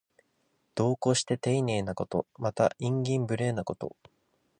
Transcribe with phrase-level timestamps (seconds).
[0.73, 2.25] 度を越してていねいなこと。
[2.39, 3.95] また、慇懃無礼なこと。